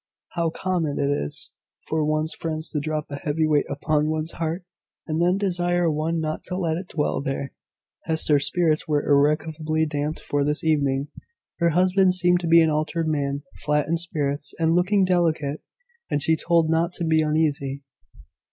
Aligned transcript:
How 0.29 0.49
common 0.49 0.97
it 0.97 1.11
is 1.11 1.51
for 1.87 2.03
one's 2.03 2.33
friends 2.33 2.71
to 2.71 2.79
drop 2.79 3.11
a 3.11 3.17
heavy 3.17 3.45
weight 3.45 3.65
upon 3.69 4.09
one's 4.09 4.31
heart, 4.31 4.63
and 5.05 5.21
then 5.21 5.37
desire 5.37 5.91
one 5.91 6.19
not 6.19 6.43
to 6.45 6.57
let 6.57 6.77
it 6.77 6.87
dwell 6.87 7.21
there! 7.21 7.53
Hester's 8.05 8.47
spirits 8.47 8.87
were 8.87 9.05
irrecoverably 9.05 9.85
damped 9.85 10.19
for 10.19 10.43
this 10.43 10.63
evening. 10.63 11.09
Her 11.59 11.69
husband 11.69 12.15
seemed 12.15 12.39
to 12.39 12.47
be 12.47 12.61
an 12.63 12.71
altered 12.71 13.07
man, 13.07 13.43
flat 13.63 13.87
in 13.87 13.97
spirits, 13.97 14.55
and 14.57 14.73
looking 14.73 15.05
delicate, 15.05 15.61
and 16.09 16.19
she 16.19 16.35
told 16.35 16.67
not 16.67 16.93
to 16.93 17.03
be 17.03 17.21
uneasy! 17.21 17.83